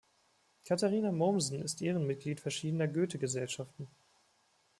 Katharina 0.65 1.11
Mommsen 1.11 1.61
ist 1.61 1.79
Ehrenmitglied 1.83 2.39
verschiedener 2.39 2.87
Goethe-Gesellschaften. 2.87 3.87